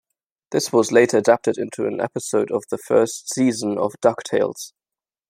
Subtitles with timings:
[0.49, 4.71] This was later adapted into an episode of the first season of "DuckTales".